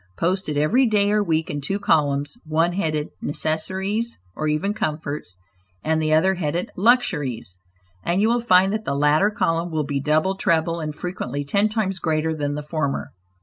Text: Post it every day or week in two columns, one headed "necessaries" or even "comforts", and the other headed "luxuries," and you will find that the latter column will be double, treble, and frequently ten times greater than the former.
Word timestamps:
Post 0.17 0.49
it 0.49 0.57
every 0.57 0.87
day 0.87 1.11
or 1.11 1.21
week 1.23 1.51
in 1.51 1.61
two 1.61 1.77
columns, 1.77 2.35
one 2.43 2.71
headed 2.71 3.09
"necessaries" 3.21 4.17
or 4.35 4.47
even 4.47 4.73
"comforts", 4.73 5.37
and 5.83 6.01
the 6.01 6.11
other 6.11 6.33
headed 6.33 6.71
"luxuries," 6.75 7.59
and 8.03 8.19
you 8.19 8.27
will 8.27 8.41
find 8.41 8.73
that 8.73 8.83
the 8.83 8.95
latter 8.95 9.29
column 9.29 9.69
will 9.69 9.85
be 9.85 9.99
double, 9.99 10.33
treble, 10.33 10.79
and 10.79 10.95
frequently 10.95 11.43
ten 11.45 11.69
times 11.69 11.99
greater 11.99 12.33
than 12.33 12.55
the 12.55 12.63
former. 12.63 13.11